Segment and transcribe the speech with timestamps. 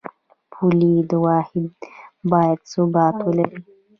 [0.53, 1.65] پولي واحد
[2.31, 3.59] باید ثبات ولري